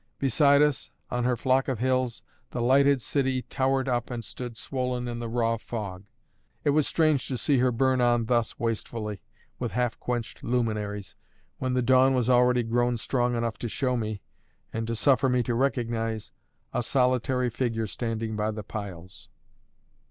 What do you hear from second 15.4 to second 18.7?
to recognise, a solitary figure standing by the